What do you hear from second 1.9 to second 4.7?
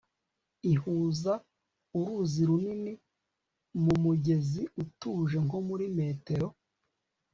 uruzi runini mu mugezi